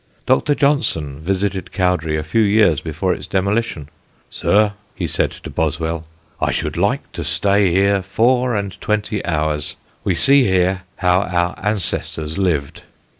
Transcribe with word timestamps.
Dr. 0.25 0.55
Johnson 0.55 1.19
visited 1.19 1.71
Cowdray 1.71 2.17
a 2.17 2.23
few 2.23 2.41
years 2.41 2.81
before 2.81 3.13
its 3.13 3.27
demolition; 3.27 3.87
"Sir," 4.31 4.73
he 4.95 5.05
said 5.05 5.29
to 5.29 5.51
Boswell, 5.51 6.07
"I 6.41 6.49
should 6.49 6.75
like 6.75 7.11
to 7.11 7.23
stay 7.23 7.71
here 7.71 8.01
four 8.01 8.55
and 8.55 8.81
twenty 8.81 9.23
hours. 9.23 9.75
We 10.03 10.15
see 10.15 10.45
here 10.45 10.81
how 10.95 11.21
our 11.21 11.53
ancestors 11.63 12.39
lived." 12.39 12.81